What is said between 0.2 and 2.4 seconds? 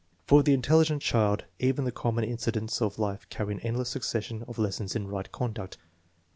XII, 5 299 For the intelligent child even the common